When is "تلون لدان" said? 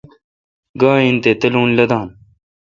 1.39-2.07